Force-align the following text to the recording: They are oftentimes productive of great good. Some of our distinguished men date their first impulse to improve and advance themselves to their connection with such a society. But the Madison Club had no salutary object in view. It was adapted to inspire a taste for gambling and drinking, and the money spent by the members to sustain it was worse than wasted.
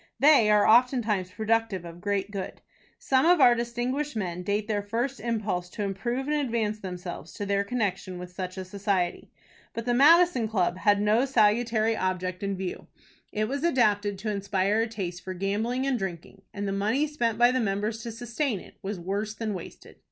They 0.19 0.49
are 0.49 0.65
oftentimes 0.67 1.29
productive 1.29 1.85
of 1.85 2.01
great 2.01 2.31
good. 2.31 2.59
Some 2.97 3.23
of 3.23 3.39
our 3.39 3.53
distinguished 3.53 4.15
men 4.15 4.41
date 4.41 4.67
their 4.67 4.81
first 4.81 5.19
impulse 5.19 5.69
to 5.69 5.83
improve 5.83 6.25
and 6.27 6.37
advance 6.37 6.79
themselves 6.79 7.33
to 7.33 7.45
their 7.45 7.63
connection 7.63 8.17
with 8.17 8.31
such 8.33 8.57
a 8.57 8.65
society. 8.65 9.29
But 9.75 9.85
the 9.85 9.93
Madison 9.93 10.47
Club 10.47 10.79
had 10.79 10.99
no 10.99 11.25
salutary 11.25 11.95
object 11.95 12.41
in 12.41 12.57
view. 12.57 12.87
It 13.31 13.47
was 13.47 13.63
adapted 13.63 14.17
to 14.17 14.31
inspire 14.31 14.81
a 14.81 14.87
taste 14.87 15.23
for 15.23 15.35
gambling 15.35 15.85
and 15.85 15.99
drinking, 15.99 16.41
and 16.51 16.67
the 16.67 16.71
money 16.71 17.05
spent 17.05 17.37
by 17.37 17.51
the 17.51 17.59
members 17.59 18.01
to 18.01 18.11
sustain 18.11 18.59
it 18.59 18.77
was 18.81 18.97
worse 18.99 19.35
than 19.35 19.53
wasted. 19.53 19.97